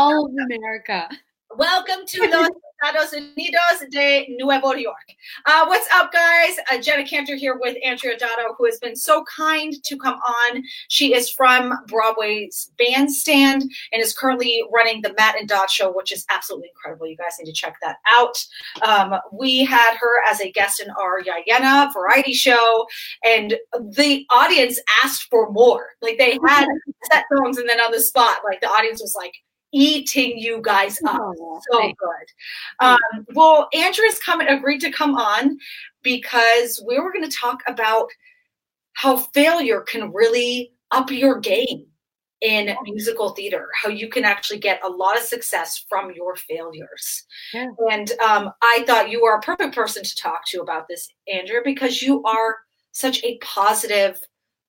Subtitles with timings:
[0.00, 1.10] All of America.
[1.58, 2.48] Welcome to Los
[2.82, 4.96] Estados Unidos de Nuevo York.
[5.44, 6.52] Uh, what's up, guys?
[6.72, 10.62] Uh, Jenna Cantor here with Andrea Dotto, who has been so kind to come on.
[10.88, 16.12] She is from Broadway's Bandstand and is currently running the Matt and Dot show, which
[16.12, 17.06] is absolutely incredible.
[17.06, 18.42] You guys need to check that out.
[18.80, 22.86] Um, we had her as a guest in our Yayena variety show,
[23.22, 25.88] and the audience asked for more.
[26.00, 26.66] Like they had
[27.12, 29.34] set phones, and then on the spot, like the audience was like,
[29.72, 31.20] eating you guys up.
[31.20, 32.86] Oh, so good.
[32.86, 35.58] Um, well, Andrea's come agreed to come on
[36.02, 38.08] because we were going to talk about
[38.94, 41.86] how failure can really up your game
[42.40, 47.24] in musical theater, how you can actually get a lot of success from your failures.
[47.52, 47.68] Yeah.
[47.90, 51.60] And um, I thought you are a perfect person to talk to about this, Andrea,
[51.62, 52.56] because you are
[52.92, 54.20] such a positive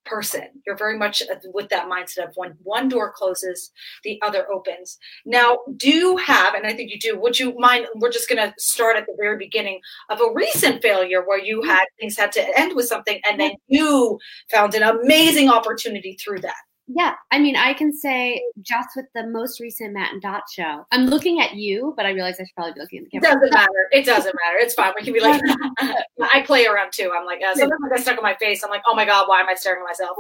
[0.06, 0.48] person.
[0.66, 3.72] You're very much with that mindset of when one door closes,
[4.04, 4.98] the other opens.
[5.26, 7.88] Now, do you have, and I think you do, would you mind?
[7.96, 11.62] We're just going to start at the very beginning of a recent failure where you
[11.62, 11.70] mm-hmm.
[11.70, 16.40] had things had to end with something and then you found an amazing opportunity through
[16.42, 16.56] that.
[16.94, 20.86] Yeah, I mean, I can say just with the most recent Matt and Dot show,
[20.92, 23.32] I'm looking at you, but I realize I should probably be looking at the camera.
[23.32, 23.88] It doesn't matter.
[23.92, 24.58] It doesn't matter.
[24.58, 24.94] It's fine.
[24.98, 25.42] We can be like,
[26.34, 27.12] I play around too.
[27.16, 28.64] I'm like, uh, sometimes I get stuck on my face.
[28.64, 30.18] I'm like, oh my god, why am I staring at myself?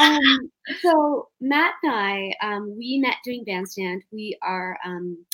[0.00, 0.50] um,
[0.82, 4.02] so Matt and I, um, we met doing bandstand.
[4.12, 5.24] We are um,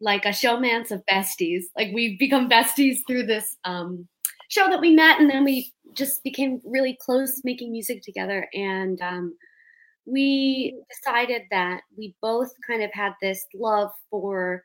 [0.00, 1.64] like a showmance of besties.
[1.76, 4.08] Like we've become besties through this um,
[4.48, 9.00] show that we met, and then we just became really close making music together and
[9.02, 9.34] um,
[10.08, 14.64] we decided that we both kind of had this love for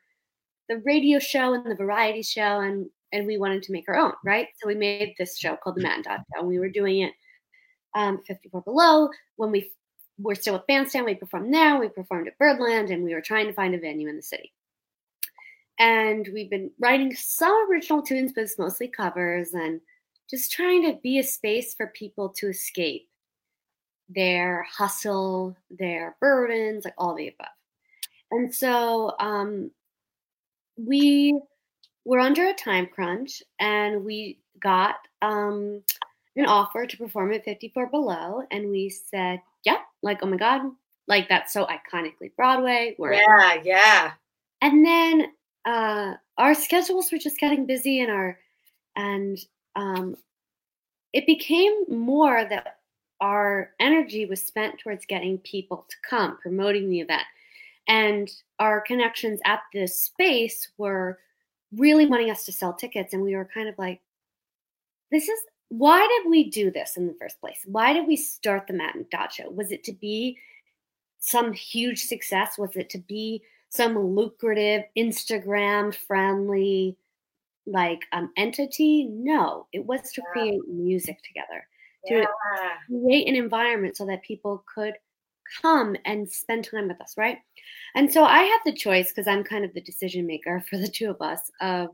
[0.68, 4.12] the radio show and the variety show and and we wanted to make our own
[4.24, 4.48] right?
[4.60, 7.12] So we made this show called the man dot show and we were doing it
[7.94, 9.08] um, 54 below.
[9.36, 9.70] When we
[10.18, 13.46] were still with bandstand we performed there we performed at birdland and we were trying
[13.46, 14.52] to find a venue in the city.
[15.78, 19.80] And we've been writing some original tunes but it's mostly covers and
[20.30, 23.08] just trying to be a space for people to escape
[24.14, 27.46] their hustle, their burdens, like all the above.
[28.30, 29.70] And so um,
[30.76, 31.38] we
[32.04, 35.82] were under a time crunch and we got um,
[36.36, 38.42] an offer to perform at 54 Below.
[38.50, 40.62] And we said, yeah, like, oh my God,
[41.06, 42.94] like that's so iconically Broadway.
[42.98, 44.12] We're yeah, yeah.
[44.60, 45.26] And then
[45.64, 48.38] uh, our schedules were just getting busy and our,
[48.96, 49.38] and
[49.76, 50.16] um,
[51.12, 52.78] it became more that
[53.20, 57.22] our energy was spent towards getting people to come, promoting the event.
[57.86, 61.18] And our connections at this space were
[61.76, 63.12] really wanting us to sell tickets.
[63.12, 64.00] And we were kind of like,
[65.10, 67.58] this is why did we do this in the first place?
[67.66, 69.50] Why did we start the Matt and Dot show?
[69.50, 70.38] Was it to be
[71.18, 72.58] some huge success?
[72.58, 73.42] Was it to be
[73.74, 76.96] some lucrative, Instagram friendly
[77.66, 79.04] like um, entity.
[79.10, 81.66] No, it was to create music together,
[82.08, 82.26] to yeah.
[82.88, 84.94] create an environment so that people could
[85.60, 87.38] come and spend time with us, right?
[87.94, 90.88] And so I have the choice because I'm kind of the decision maker for the
[90.88, 91.88] two of us of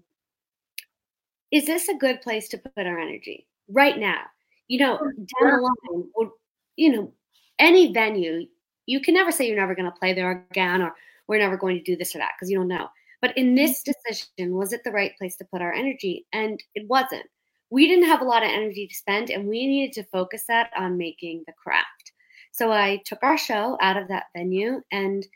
[1.50, 4.20] is this a good place to put our energy right now?
[4.68, 6.30] You know, down the line,
[6.76, 7.12] you know,
[7.58, 8.46] any venue,
[8.86, 10.94] you can never say you're never going to play there again or
[11.26, 12.88] we're never going to do this or that because you don't know.
[13.20, 13.56] But in mm-hmm.
[13.56, 16.26] this decision, was it the right place to put our energy?
[16.32, 17.26] And it wasn't.
[17.70, 20.70] We didn't have a lot of energy to spend, and we needed to focus that
[20.76, 22.12] on making the craft.
[22.52, 25.26] So I took our show out of that venue and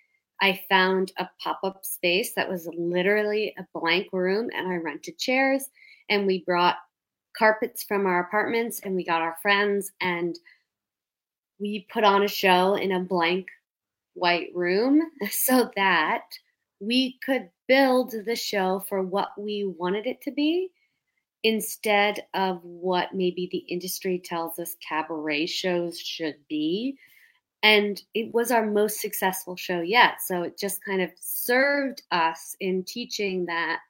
[0.43, 5.17] I found a pop up space that was literally a blank room, and I rented
[5.17, 5.65] chairs
[6.11, 6.77] and we brought
[7.37, 10.39] carpets from our apartments and we got our friends and
[11.59, 13.47] we put on a show in a blank
[14.15, 16.25] white room so that
[16.81, 20.71] we could build the show for what we wanted it to be
[21.45, 26.97] instead of what maybe the industry tells us cabaret shows should be.
[27.63, 30.23] And it was our most successful show yet.
[30.27, 33.81] So it just kind of served us in teaching that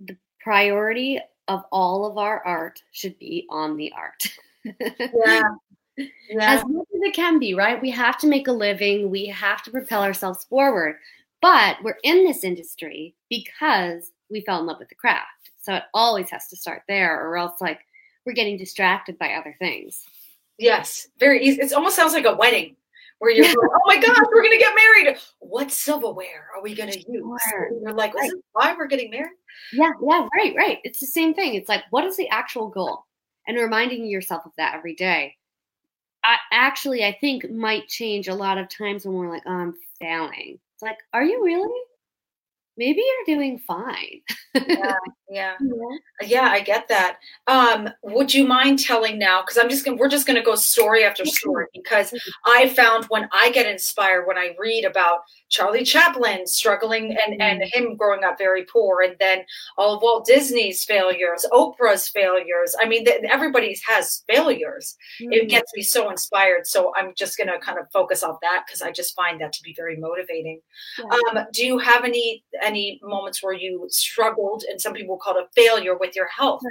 [0.00, 4.28] the priority of all of our art should be on the art.
[4.64, 5.42] yeah.
[6.40, 7.80] as much as it can be, right?
[7.80, 10.96] We have to make a living, we have to propel ourselves forward.
[11.40, 15.50] But we're in this industry because we fell in love with the craft.
[15.60, 17.80] So it always has to start there, or else, like,
[18.26, 20.04] we're getting distracted by other things.
[20.58, 21.60] Yes, very easy.
[21.60, 22.76] It almost sounds like a wedding
[23.18, 25.16] where you're like, oh my gosh, we're gonna get married.
[25.40, 27.40] What silverware are we gonna use?
[27.50, 27.70] Sure.
[27.82, 28.30] You're like, right.
[28.52, 29.32] why we're getting married?
[29.72, 30.78] Yeah, yeah, right, right.
[30.84, 31.54] It's the same thing.
[31.54, 33.04] It's like, what is the actual goal?
[33.46, 35.36] And reminding yourself of that every day.
[36.22, 39.74] I actually I think might change a lot of times when we're like, oh, I'm
[40.00, 40.58] failing.
[40.74, 41.80] It's like, are you really?
[42.76, 44.20] Maybe you're doing fine.
[44.54, 44.94] yeah,
[45.30, 45.54] yeah,
[46.22, 47.18] yeah, I get that.
[47.46, 49.42] Um, would you mind telling now?
[49.42, 53.04] Because I'm just gonna, we're just going to go story after story because I found
[53.06, 55.20] when I get inspired when I read about
[55.54, 57.78] Charlie Chaplin struggling and and mm-hmm.
[57.78, 59.44] him growing up very poor, and then
[59.78, 62.74] all of Walt Disney's failures, Oprah's failures.
[62.80, 64.96] I mean, the, everybody has failures.
[65.22, 65.28] Mm.
[65.32, 66.66] It gets me so inspired.
[66.66, 69.52] So I'm just going to kind of focus on that because I just find that
[69.52, 70.60] to be very motivating.
[70.98, 71.04] Yeah.
[71.38, 75.44] Um, do you have any any moments where you struggled, and some people call it
[75.44, 76.62] a failure with your health,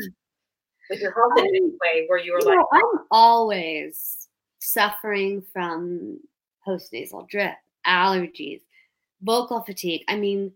[0.90, 4.28] with your health in any way, where you were you like, know, I'm always
[4.60, 6.20] suffering from
[6.68, 7.56] postnasal drip,
[7.88, 8.62] allergies,
[9.24, 10.04] vocal fatigue.
[10.08, 10.52] I mean,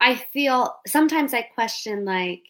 [0.00, 2.42] I feel sometimes I question like,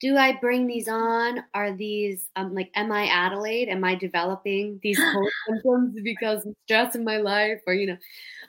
[0.00, 1.44] do I bring these on?
[1.54, 3.68] Are these um like am I Adelaide?
[3.68, 5.00] Am I developing these
[5.46, 7.60] symptoms because of stress in my life?
[7.66, 7.96] Or you know,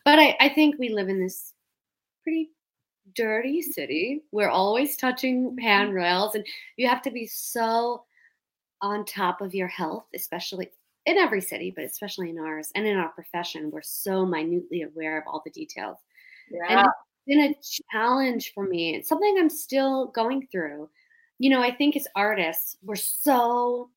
[0.05, 1.53] but I, I think we live in this
[2.23, 2.49] pretty
[3.15, 4.23] dirty city.
[4.31, 5.59] We're always touching mm-hmm.
[5.59, 6.45] handrails, and
[6.77, 8.05] you have to be so
[8.81, 10.69] on top of your health, especially
[11.05, 13.71] in every city, but especially in ours and in our profession.
[13.71, 15.97] We're so minutely aware of all the details.
[16.51, 16.65] Yeah.
[16.69, 18.95] And it's been a challenge for me.
[18.95, 20.89] It's something I'm still going through.
[21.39, 23.89] You know, I think as artists, we're so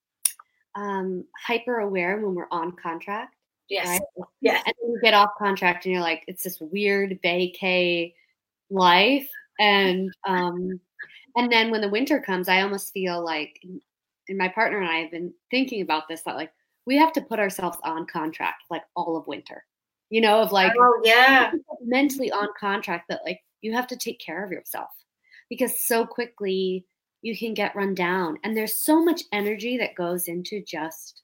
[0.74, 3.34] um, hyper aware when we're on contract.
[3.68, 3.86] Yes.
[3.88, 4.26] Right?
[4.40, 4.62] Yes.
[4.66, 8.12] And then you get off contract and you're like, it's this weird vacay
[8.70, 9.28] life
[9.60, 10.80] and um
[11.36, 13.60] and then when the winter comes i almost feel like
[14.28, 16.52] and my partner and i have been thinking about this that like
[16.86, 19.64] we have to put ourselves on contract like all of winter
[20.10, 21.52] you know of like oh yeah
[21.84, 24.90] mentally on contract that like you have to take care of yourself
[25.48, 26.84] because so quickly
[27.22, 31.22] you can get run down and there's so much energy that goes into just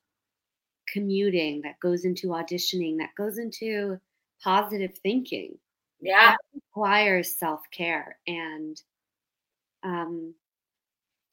[0.92, 3.98] commuting that goes into auditioning that goes into
[4.42, 5.56] positive thinking
[6.00, 6.30] yeah.
[6.30, 8.18] That requires self care.
[8.26, 8.80] And
[9.82, 10.34] um,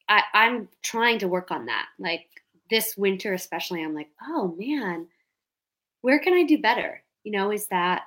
[0.08, 1.86] I, I'm trying to work on that.
[1.98, 2.26] Like
[2.70, 5.06] this winter, especially, I'm like, oh man,
[6.02, 7.02] where can I do better?
[7.24, 8.02] You know, is that.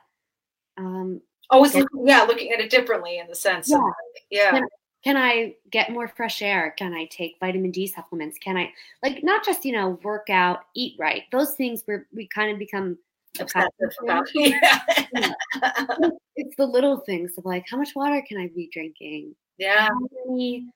[0.77, 3.77] Um, oh, is yeah, looking at it differently in the sense yeah.
[3.77, 3.83] Of,
[4.29, 4.51] yeah.
[4.51, 4.63] Can,
[5.03, 6.73] can I get more fresh air?
[6.77, 8.37] Can I take vitamin D supplements?
[8.37, 8.71] Can I
[9.03, 11.23] like not just you know work out, eat right?
[11.31, 12.97] Those things where we kind of become
[13.39, 13.69] obsessive
[14.01, 14.27] about.
[14.35, 14.79] Yeah.
[16.35, 19.35] it's the little things of like, how much water can I be drinking?
[19.57, 19.87] Yeah.
[19.87, 20.67] How many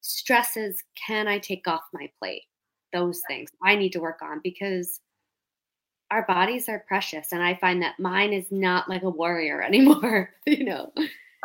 [0.00, 2.42] stresses can I take off my plate?
[2.94, 5.00] Those things I need to work on because
[6.10, 7.32] our bodies are precious.
[7.32, 10.92] And I find that mine is not like a warrior anymore, you know?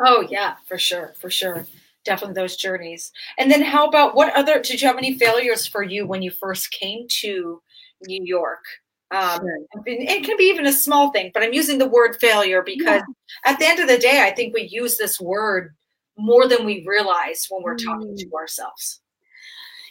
[0.00, 1.12] Oh, yeah, for sure.
[1.18, 1.66] For sure.
[2.04, 3.12] Definitely those journeys.
[3.36, 6.30] And then how about what other, did you have any failures for you when you
[6.30, 7.60] first came to
[8.06, 8.64] New York?
[9.10, 9.82] Um, sure.
[9.86, 13.02] It can be even a small thing, but I'm using the word failure because
[13.44, 13.52] yeah.
[13.52, 15.74] at the end of the day, I think we use this word
[16.16, 18.32] more than we realize when we're talking to mm.
[18.34, 19.00] ourselves.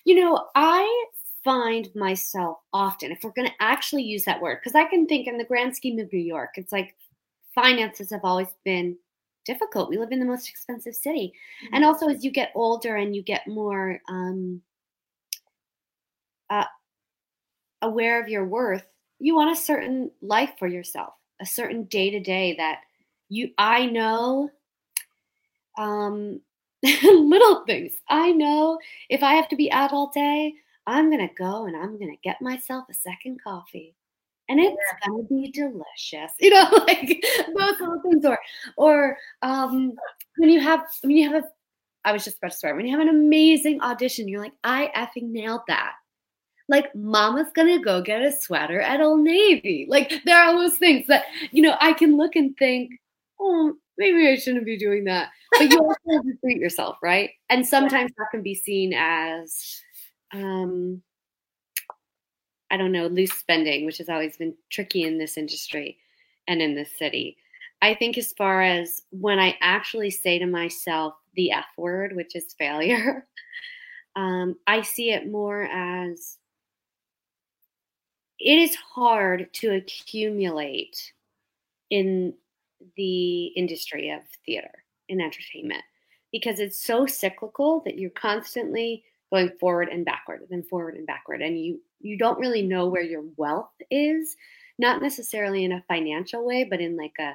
[0.06, 1.06] You know, I
[1.50, 5.26] find myself often, if we're going to actually use that word, because I can think
[5.26, 6.96] in the grand scheme of New York, it's like
[7.56, 8.96] finances have always been
[9.46, 9.90] difficult.
[9.90, 11.34] We live in the most expensive city.
[11.66, 11.76] Mm-hmm.
[11.76, 14.62] And also, as you get older and you get more um,
[16.52, 16.66] uh,
[17.82, 18.86] aware of your worth,
[19.18, 22.82] you want a certain life for yourself, a certain day to day that
[23.28, 24.52] you I know
[25.80, 26.42] um
[26.84, 27.94] little things.
[28.08, 28.78] I know
[29.10, 30.54] if I have to be out all day,
[30.90, 33.96] I'm going to go and I'm going to get myself a second coffee.
[34.48, 35.08] And it's yeah.
[35.08, 36.34] going to be delicious.
[36.40, 37.24] You know, like
[37.56, 38.40] those little things or
[38.78, 39.94] or um
[40.38, 41.48] when you have when you have a
[42.06, 42.76] I was just about to start.
[42.76, 45.94] When you have an amazing audition, you're like, I effing nailed that
[46.70, 49.88] like mama's gonna go get a sweater at Old Navy.
[49.90, 52.92] Like there are those things that, you know, I can look and think,
[53.40, 55.30] oh, maybe I shouldn't be doing that.
[55.58, 57.32] But you also have to treat yourself, right?
[57.50, 59.82] And sometimes that can be seen as
[60.34, 61.02] um
[62.72, 65.98] I don't know, loose spending, which has always been tricky in this industry
[66.48, 67.38] and in this city.
[67.82, 72.36] I think as far as when I actually say to myself the F word, which
[72.36, 73.28] is failure,
[74.16, 76.38] um, I see it more as
[78.40, 81.14] it is hard to accumulate
[81.90, 82.34] in
[82.96, 84.72] the industry of theater
[85.10, 85.84] and entertainment
[86.32, 91.06] because it's so cyclical that you're constantly going forward and backward and then forward and
[91.06, 94.36] backward and you you don't really know where your wealth is
[94.78, 97.34] not necessarily in a financial way but in like a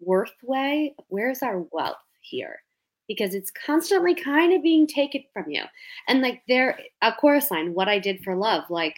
[0.00, 0.94] worth way.
[1.08, 2.62] Where's our wealth here?
[3.08, 5.62] Because it's constantly kind of being taken from you.
[6.08, 8.96] And like there a chorus line what i did for love like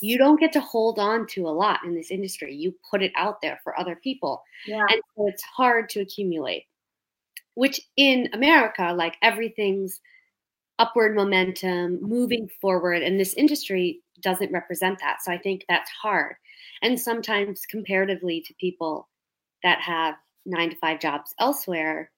[0.00, 2.54] you don't get to hold on to a lot in this industry.
[2.54, 4.42] You put it out there for other people.
[4.66, 4.86] Yeah.
[4.88, 6.64] and so it's hard to accumulate
[7.56, 10.00] which in america like everything's
[10.78, 16.34] upward momentum moving forward and this industry doesn't represent that so i think that's hard.
[16.82, 19.08] And sometimes comparatively to people
[19.62, 22.10] that have nine to five jobs elsewhere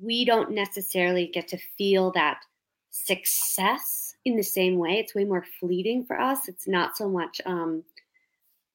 [0.00, 2.38] we don't necessarily get to feel that
[2.90, 4.98] success in the same way.
[4.98, 6.48] It's way more fleeting for us.
[6.48, 7.84] It's not so much um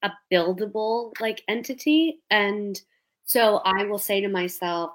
[0.02, 2.20] a buildable like entity.
[2.30, 2.80] And
[3.30, 4.92] so i will say to myself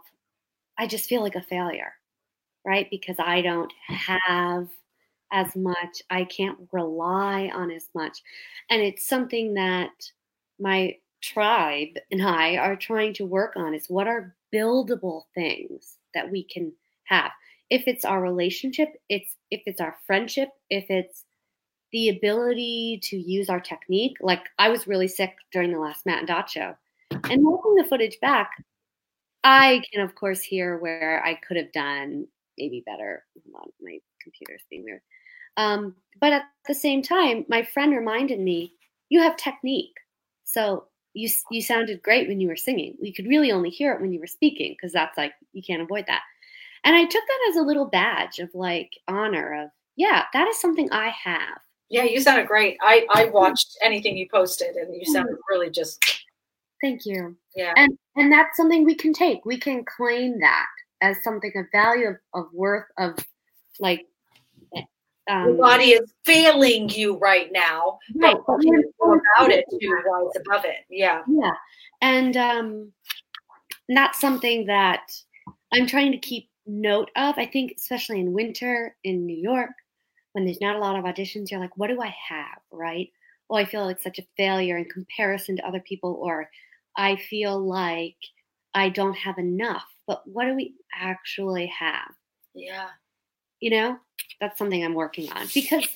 [0.76, 1.92] i just feel like a failure
[2.64, 2.88] right?
[2.90, 4.68] Because i don't have
[5.32, 8.18] as much i can't rely on as much.
[8.70, 9.90] And it's something that
[10.60, 16.30] my tribe and i are trying to work on is what are buildable things that
[16.30, 16.72] we can
[17.04, 17.30] have.
[17.70, 21.24] If it's our relationship it's if it's our friendship if it's
[21.92, 26.18] the ability to use our technique like i was really sick during the last matt
[26.18, 26.74] and dot show.
[27.10, 28.50] And looking the footage back
[29.44, 32.26] i can of course hear where i could have done
[32.58, 35.00] maybe better Hold on, my computer's being weird
[35.56, 38.72] um, but at the same time my friend reminded me
[39.08, 39.94] you have technique
[40.44, 44.00] so you you sounded great when you were singing we could really only hear it
[44.00, 46.22] when you were speaking because that's like you can't avoid that
[46.84, 50.60] and I took that as a little badge of like honor of, yeah, that is
[50.60, 51.58] something I have.
[51.88, 52.76] Yeah, you sounded great.
[52.82, 56.22] I I watched anything you posted, and you sounded really just
[56.82, 57.36] Thank you.
[57.56, 57.72] yeah.
[57.76, 59.44] And and that's something we can take.
[59.44, 60.66] We can claim that
[61.04, 63.14] as something of value of, of worth of
[63.78, 64.06] like
[65.28, 69.20] Your um, body is failing you right now, right, but but what can we're you
[69.36, 70.84] about it to rise above it?
[70.90, 71.22] Yeah.
[71.28, 71.52] Yeah.
[72.02, 72.92] And um
[73.88, 75.10] that's something that
[75.72, 77.34] I'm trying to keep note of.
[77.38, 79.70] I think especially in winter in New York,
[80.32, 82.58] when there's not a lot of auditions, you're like, what do I have?
[82.70, 83.10] Right?
[83.50, 86.48] Oh, I feel like such a failure in comparison to other people, or
[86.96, 88.16] I feel like
[88.74, 89.84] I don't have enough.
[90.06, 92.12] But what do we actually have?
[92.54, 92.88] Yeah.
[93.60, 93.98] you know
[94.40, 95.86] that's something i'm working on because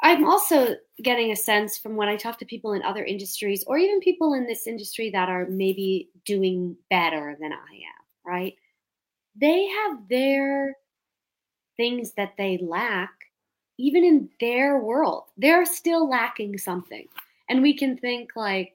[0.00, 3.78] i'm also getting a sense from when i talk to people in other industries or
[3.78, 8.54] even people in this industry that are maybe doing better than i am right
[9.36, 10.76] they have their
[11.76, 13.12] things that they lack
[13.78, 17.06] even in their world they're still lacking something
[17.48, 18.72] and we can think like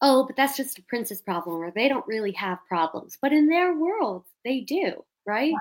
[0.00, 3.48] oh but that's just a princess problem or they don't really have problems but in
[3.48, 5.54] their world they do right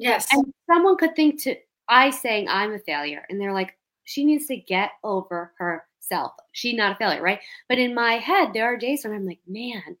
[0.00, 0.28] Yes.
[0.32, 1.56] and someone could think to
[1.90, 6.32] I saying I'm a failure, and they're like, she needs to get over herself.
[6.52, 7.40] She's not a failure, right?
[7.68, 9.96] But in my head, there are days when I'm like, man,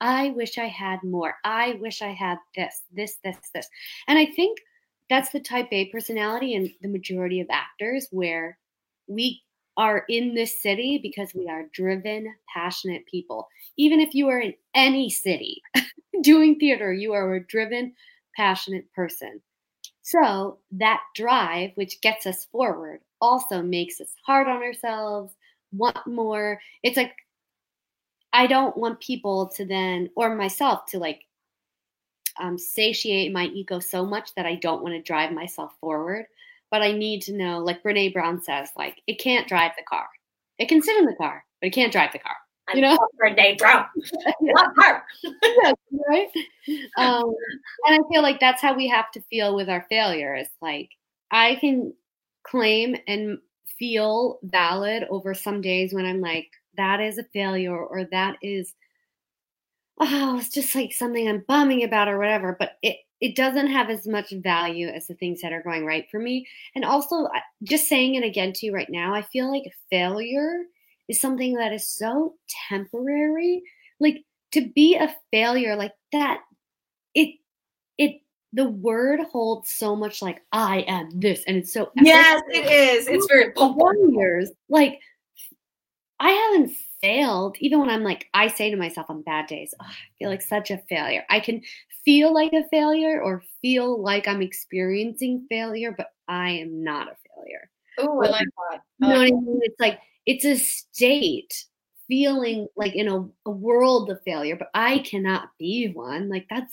[0.00, 1.34] I wish I had more.
[1.44, 3.68] I wish I had this, this, this, this.
[4.08, 4.58] And I think
[5.08, 8.58] that's the type A personality and the majority of actors where
[9.06, 9.40] we
[9.78, 13.48] are in this city because we are driven, passionate people.
[13.78, 15.62] Even if you are in any city
[16.22, 17.94] doing theater, you are a driven,
[18.36, 19.40] passionate person.
[20.02, 25.32] So that drive, which gets us forward, also makes us hard on ourselves,
[25.72, 26.60] want more.
[26.82, 27.14] It's like,
[28.32, 31.22] I don't want people to then, or myself to like,
[32.40, 36.26] um, satiate my ego so much that I don't want to drive myself forward.
[36.70, 40.06] But I need to know, like Brene Brown says, like it can't drive the car.
[40.58, 42.36] It can sit in the car, but it can't drive the car.
[42.74, 43.86] You know, Brene Brown.
[44.42, 45.02] Love her.
[45.22, 45.74] yes,
[46.08, 46.28] right?
[46.98, 47.34] Um,
[47.86, 50.48] and I feel like that's how we have to feel with our failures.
[50.60, 50.90] Like
[51.30, 51.94] I can
[52.42, 53.38] claim and
[53.78, 58.74] feel valid over some days when I'm like, that is a failure or that is
[60.00, 62.56] oh, it's just like something I'm bumming about or whatever.
[62.58, 66.06] But it it doesn't have as much value as the things that are going right
[66.10, 66.46] for me.
[66.74, 67.28] And also,
[67.64, 70.64] just saying it again to you right now, I feel like failure
[71.08, 72.34] is something that is so
[72.68, 73.62] temporary.
[73.98, 76.40] Like to be a failure like that,
[77.14, 77.34] it
[77.96, 78.20] it
[78.52, 83.08] the word holds so much like I am this, and it's so Yes, it is.
[83.08, 84.50] It's very failures.
[84.68, 85.00] Like
[86.20, 89.84] I haven't failed, even when I'm like, I say to myself on bad days, "Oh,
[89.86, 91.24] I feel like such a failure.
[91.30, 91.62] I can
[92.08, 97.16] feel like a failure or feel like I'm experiencing failure, but I am not a
[97.36, 97.70] failure.
[97.98, 98.80] Oh, I like that.
[98.98, 99.60] You know what I mean?
[99.62, 101.52] It's like it's a state
[102.06, 106.30] feeling like in a, a world of failure, but I cannot be one.
[106.30, 106.72] Like that's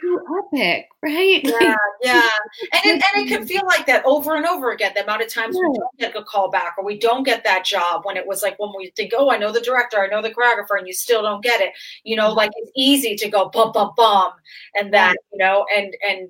[0.00, 0.20] too
[0.52, 1.40] epic, right?
[1.44, 2.30] Yeah, yeah.
[2.72, 4.92] And it, and it can feel like that over and over again.
[4.94, 7.64] The amount of times we don't get a call back or we don't get that
[7.64, 10.22] job when it was like when we think, oh, I know the director, I know
[10.22, 11.72] the choreographer, and you still don't get it.
[12.04, 14.32] You know, like it's easy to go bum bum bum
[14.74, 16.28] and that, you know, and and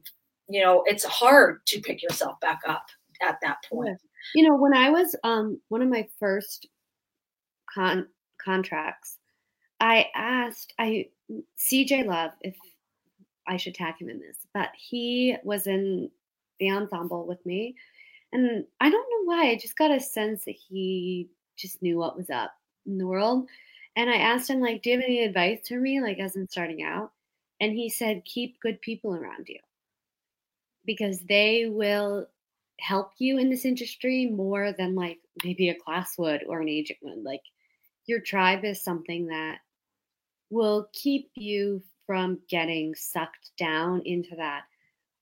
[0.49, 2.87] you know, it's hard to pick yourself back up
[3.23, 3.99] at that point.
[4.35, 6.69] You know, when I was um one of my first
[7.73, 8.07] con
[8.43, 9.19] contracts,
[9.81, 11.09] I asked I
[11.59, 12.55] CJ Love if
[13.47, 16.11] I should tag him in this, but he was in
[16.61, 17.77] the ensemble with me,
[18.33, 19.51] and I don't know why.
[19.51, 22.53] I just got a sense that he just knew what was up
[22.87, 23.49] in the world,
[23.97, 26.49] and I asked him like, "Do you have any advice for me, like as I'm
[26.49, 27.13] starting out?"
[27.61, 29.59] And he said, "Keep good people around you."
[30.85, 32.27] because they will
[32.81, 36.99] help you in this industry more than like maybe a class would or an agent
[37.03, 37.23] would.
[37.23, 37.43] Like
[38.07, 39.59] your tribe is something that
[40.51, 44.63] will keep you from getting sucked down into that.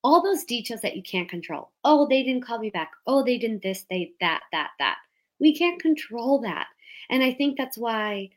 [0.04, 1.70] All those details that you can't control.
[1.84, 2.90] Oh, they didn't call me back.
[3.06, 4.96] Oh, they didn't this, they that, that, that.
[5.38, 6.66] We can't control that.
[7.08, 8.30] And I think that's why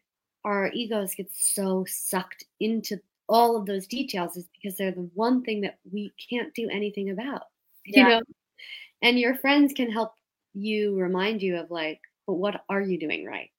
[0.43, 5.41] our egos get so sucked into all of those details is because they're the one
[5.43, 7.43] thing that we can't do anything about
[7.85, 8.21] you know
[9.01, 10.13] and your friends can help
[10.53, 13.49] you remind you of like but what are you doing right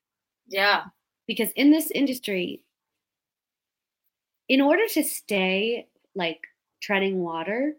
[0.49, 0.85] Yeah.
[1.27, 2.63] because in this industry
[4.49, 6.47] in order to stay like
[6.81, 7.75] treading water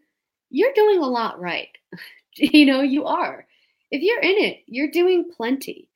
[0.50, 1.69] you're doing a lot right.
[2.39, 3.47] You know you are.
[3.89, 5.89] If you're in it you're doing plenty.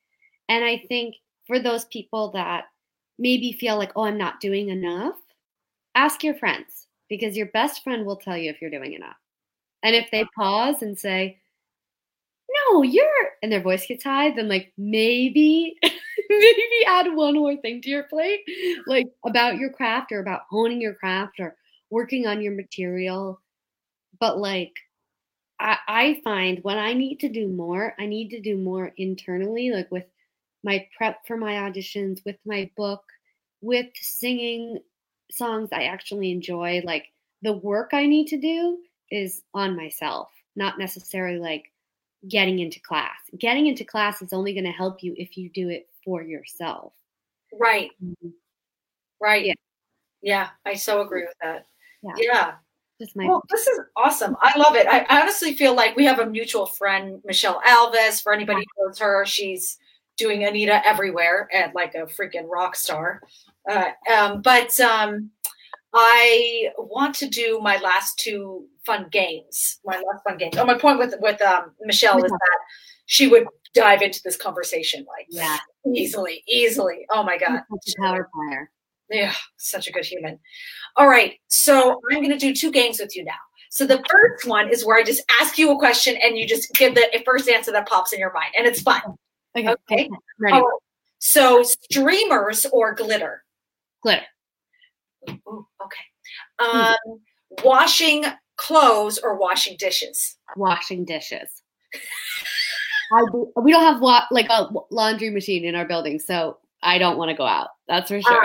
[0.48, 2.64] And i think for those people that
[3.18, 5.14] maybe feel like oh i'm not doing enough
[5.94, 9.16] ask your friends because your best friend will tell you if you're doing enough.
[9.82, 11.38] And if they pause and say
[12.70, 15.76] no you're and their voice gets high then like maybe
[16.40, 18.40] maybe add one more thing to your plate
[18.86, 21.56] like about your craft or about honing your craft or
[21.90, 23.40] working on your material.
[24.18, 24.72] But like
[25.60, 29.70] I, I find when i need to do more i need to do more internally
[29.70, 30.06] like with
[30.64, 33.02] my prep for my auditions with my book
[33.60, 34.78] with singing
[35.30, 36.82] songs i actually enjoy.
[36.84, 37.06] Like
[37.42, 38.78] the work i need to do
[39.10, 41.71] is on myself not necessarily like
[42.28, 45.68] getting into class getting into class is only going to help you if you do
[45.68, 46.92] it for yourself
[47.58, 47.90] Right.
[49.20, 49.46] Right.
[49.46, 49.54] Yeah.
[50.22, 50.48] Yeah.
[50.64, 51.66] I so agree with that.
[52.02, 52.14] Yeah.
[52.16, 52.52] yeah.
[53.00, 54.36] just my Well, this is awesome.
[54.40, 54.86] I love it.
[54.88, 58.22] I honestly feel like we have a mutual friend, Michelle Alves.
[58.22, 59.78] For anybody who knows her, she's
[60.16, 63.22] doing Anita everywhere and like a freaking rock star.
[63.70, 65.30] Uh, um, but um,
[65.94, 69.78] I want to do my last two fun games.
[69.84, 70.56] My last fun games.
[70.56, 72.58] Oh, my point with with um, Michelle is that
[73.06, 75.58] she would dive into this conversation like yeah
[75.94, 77.06] easily, easily.
[77.10, 77.60] Oh my god.
[77.70, 78.70] such a power player
[79.10, 80.38] Yeah, such a good human.
[80.96, 83.32] All right, so I'm going to do two games with you now.
[83.70, 86.72] So the first one is where I just ask you a question and you just
[86.74, 89.00] give the first answer that pops in your mind, and it's fun.
[89.56, 90.10] okay, Okay.
[90.38, 90.78] ready Oh,
[91.18, 93.42] so streamers or glitter?
[94.02, 94.24] glitter
[95.48, 96.04] Ooh, okay.
[96.58, 97.20] Um,
[97.64, 98.24] washing
[98.56, 100.36] clothes or washing dishes?
[100.56, 101.62] washing dishes
[103.32, 107.18] do, we don't have wa- like a laundry machine in our building so i don't
[107.18, 108.42] want to go out that's for sure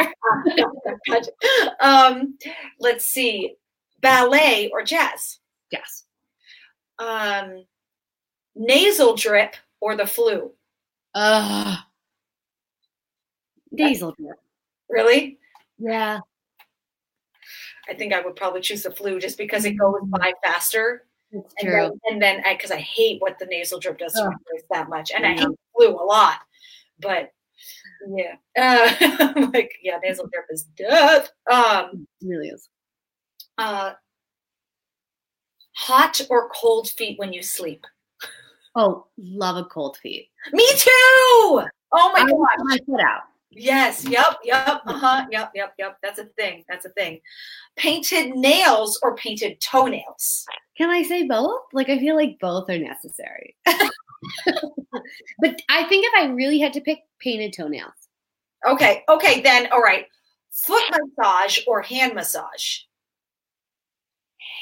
[1.79, 2.37] um,
[2.79, 3.55] let's see,
[4.01, 5.39] ballet or jazz?
[5.71, 6.03] yes
[6.99, 7.65] Um,
[8.55, 10.51] nasal drip or the flu?
[11.13, 11.77] uh
[13.73, 14.37] diesel drip.
[14.89, 15.37] Really?
[15.79, 16.19] yeah
[17.89, 21.05] I think I would probably choose the flu just because it goes by faster.
[21.31, 24.25] it's And true then, and then because I hate what the nasal drip does to
[24.25, 24.61] my Ugh.
[24.71, 25.47] that much, and I Yeah.
[25.47, 26.39] hate flu a lot.
[26.99, 27.31] But
[28.15, 31.31] yeah, uh, like yeah, nasal drip is death.
[31.51, 32.69] Um, it really is
[33.57, 33.93] uh,
[35.73, 37.85] hot or cold feet when you sleep?
[38.75, 40.89] oh love a cold feet Me too.
[40.89, 41.63] Oh
[42.13, 42.31] my I god.
[42.57, 43.21] put my foot out
[43.57, 44.05] Yes.
[44.07, 44.39] Yep.
[44.43, 44.81] Yep.
[44.85, 45.25] Uh huh.
[45.31, 45.51] Yep.
[45.55, 45.73] Yep.
[45.79, 45.97] Yep.
[46.03, 46.63] That's a thing.
[46.69, 47.19] That's a thing.
[47.75, 50.45] Painted nails or painted toenails?
[50.77, 51.61] Can I say both?
[51.73, 53.55] Like I feel like both are necessary.
[53.65, 53.75] but
[55.69, 57.93] I think if I really had to pick painted toenails,
[58.67, 59.03] Okay.
[59.09, 59.41] Okay.
[59.41, 59.67] Then.
[59.71, 60.05] All right.
[60.51, 62.79] Foot massage or hand massage?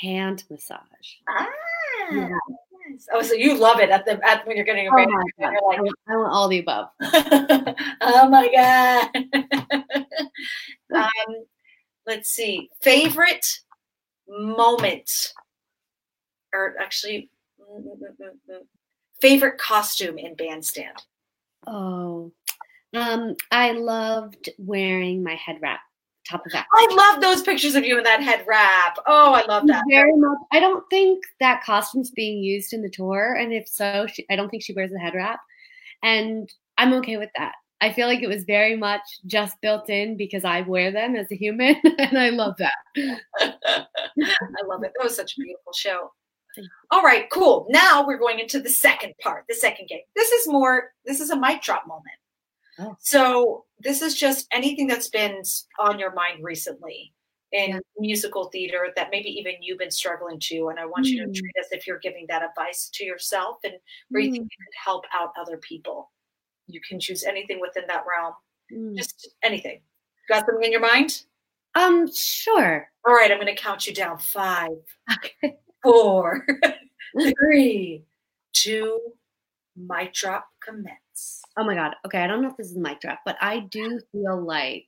[0.02, 0.80] hand massage.
[1.30, 1.48] Ah.
[2.12, 2.28] Yeah.
[2.90, 3.08] Yes.
[3.12, 4.98] Oh, so you love it at the at when you're getting a Oh.
[4.98, 6.90] You're I, want, I want all the above.
[8.02, 9.10] oh my god.
[10.96, 11.36] um,
[12.06, 12.70] let's see.
[12.82, 13.46] Favorite
[14.28, 15.34] moment,
[16.54, 18.60] or actually, mm, mm, mm.
[19.22, 20.98] favorite costume in Bandstand.
[21.68, 22.32] Oh,
[22.94, 25.82] um, I loved wearing my head wrap,
[26.30, 26.66] top of that.
[26.74, 28.98] I love those pictures of you in that head wrap.
[29.08, 29.84] Oh, I love that.
[29.90, 30.38] Very much.
[30.52, 34.36] I don't think that costume's being used in the tour, and if so, she, I
[34.36, 35.40] don't think she wears the head wrap,
[36.04, 37.54] and I'm okay with that.
[37.82, 41.32] I feel like it was very much just built in because I wear them as
[41.32, 42.74] a human, and I love that.
[42.98, 43.86] I
[44.66, 44.92] love it.
[44.96, 46.12] That was such a beautiful show.
[46.92, 47.68] All right, cool.
[47.70, 50.02] Now we're going into the second part, the second game.
[50.16, 52.16] This is more, this is a mic drop moment.
[52.80, 52.96] Oh.
[53.00, 55.42] So this is just anything that's been
[55.80, 57.14] on your mind recently
[57.52, 57.80] in Yeah.
[57.98, 60.68] musical theater that maybe even you've been struggling to.
[60.70, 61.36] And I want you to Mm.
[61.36, 63.76] treat as if you're giving that advice to yourself and
[64.10, 64.50] where you think Mm.
[64.52, 66.12] you could help out other people.
[66.68, 68.36] You can choose anything within that realm,
[68.72, 68.98] Mm.
[68.98, 69.82] just anything.
[70.28, 71.24] Got something in your mind?
[71.76, 72.92] Um, sure.
[73.06, 74.18] All right, I'm going to count you down.
[74.18, 74.72] Five,
[75.18, 75.60] Okay.
[75.84, 76.46] four,
[77.40, 78.06] three,
[78.54, 79.18] two,
[79.76, 81.00] mic drop, commence.
[81.58, 81.96] Oh my god.
[82.06, 84.88] Okay, I don't know if this is a mic drop, but I do feel like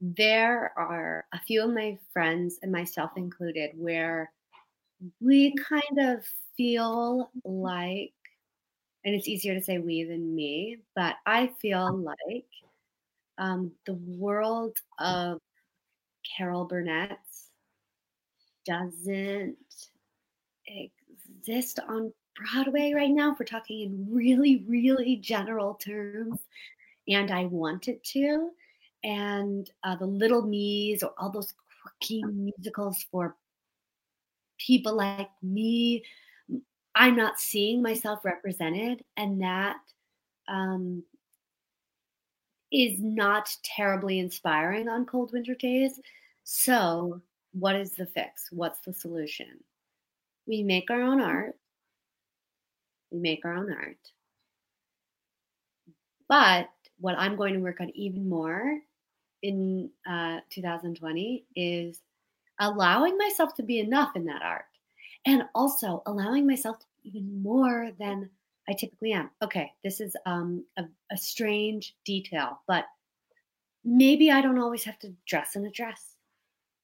[0.00, 4.30] there are a few of my friends and myself included where
[5.20, 5.74] we mm-hmm.
[5.74, 6.24] kind of
[6.56, 7.50] feel mm-hmm.
[7.50, 8.12] like
[9.04, 12.14] and it's easier to say we than me, but I feel uh-huh.
[12.32, 12.46] like
[13.36, 15.32] um, the world mm.
[15.34, 15.40] of
[16.36, 17.18] Carol Burnett
[18.66, 19.56] doesn't
[20.66, 23.32] exist on Broadway right now.
[23.32, 26.40] If we're talking in really, really general terms,
[27.08, 28.50] and I want it to.
[29.02, 33.36] And uh, the Little Me's or all those quirky musicals for
[34.58, 36.04] people like me,
[36.94, 39.76] I'm not seeing myself represented, and that
[40.48, 41.02] um,
[42.72, 46.00] is not terribly inspiring on cold winter days.
[46.44, 47.20] So,
[47.52, 48.48] what is the fix?
[48.50, 49.62] What's the solution?
[50.46, 51.56] We make our own art.
[53.14, 53.96] Make our own art.
[56.28, 58.78] But what I'm going to work on even more
[59.42, 62.00] in uh, 2020 is
[62.60, 64.64] allowing myself to be enough in that art
[65.26, 68.30] and also allowing myself to be even more than
[68.68, 69.30] I typically am.
[69.42, 72.86] Okay, this is um, a, a strange detail, but
[73.84, 76.16] maybe I don't always have to dress in a dress.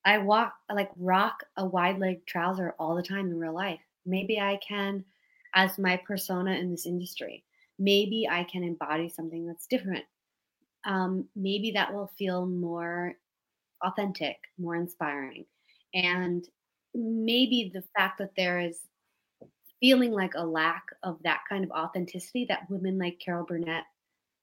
[0.04, 3.80] I walk, I like rock a wide leg trouser all the time in real life.
[4.06, 5.04] Maybe I can,
[5.54, 7.44] as my persona in this industry,
[7.78, 10.04] maybe I can embody something that's different.
[10.84, 13.14] Um, maybe that will feel more
[13.82, 15.44] authentic, more inspiring.
[15.94, 16.46] And
[16.94, 18.80] maybe the fact that there is
[19.80, 23.84] feeling like a lack of that kind of authenticity that women like Carol Burnett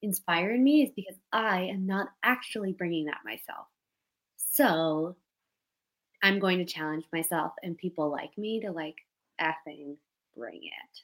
[0.01, 3.67] inspire in me is because I am not actually bringing that myself.
[4.35, 5.15] So
[6.23, 8.95] I'm going to challenge myself and people like me to like
[9.39, 9.97] effing
[10.37, 11.01] bring it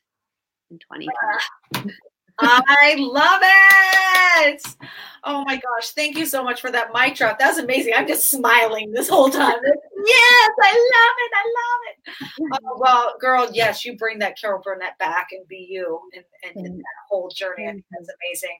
[0.71, 1.93] in 2020.
[2.39, 4.75] I love it.
[5.23, 5.91] Oh my gosh.
[5.91, 7.39] Thank you so much for that mic drop.
[7.39, 7.93] That was amazing.
[7.95, 9.55] I'm just smiling this whole time.
[10.05, 11.31] Yes, I love it.
[11.33, 12.59] I love it.
[12.65, 16.65] Oh, well, girl, yes, you bring that Carol Burnett back and be you and, and,
[16.65, 17.67] and that whole journey.
[17.67, 18.57] I think that's amazing.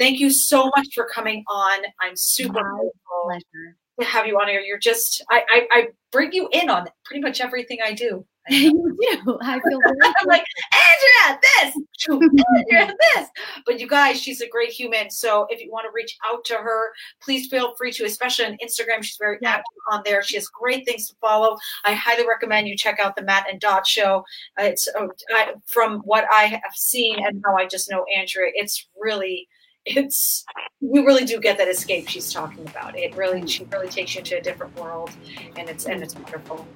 [0.00, 1.84] Thank you so much for coming on.
[2.00, 3.76] I'm super My grateful Pleasure.
[4.00, 4.60] to have you on here.
[4.62, 8.26] You're just, I, I, I bring you in on pretty much everything I do.
[8.48, 9.38] you do.
[9.42, 11.76] I feel I'm like, Andrea, this,
[12.10, 13.28] Andrea, this.
[13.66, 15.10] But you guys, she's a great human.
[15.10, 16.90] So if you want to reach out to her,
[17.22, 19.02] please feel free to, especially on Instagram.
[19.02, 19.50] She's very Yeah.
[19.50, 20.22] active on there.
[20.22, 21.56] She has great things to follow.
[21.84, 24.24] I highly recommend you check out the Matt and Dot show.
[24.58, 28.50] Uh, it's uh, I, from what I have seen and how I just know Andrea,
[28.54, 29.48] it's really.
[29.86, 30.44] It's
[30.80, 32.98] we really do get that escape she's talking about.
[32.98, 35.10] It really she really takes you to a different world,
[35.56, 36.66] and it's and it's wonderful.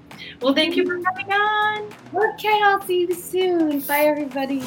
[0.40, 1.92] Well, thank you for coming on.
[2.14, 2.60] okay.
[2.62, 3.80] I'll see you soon.
[3.80, 4.62] Bye, everybody.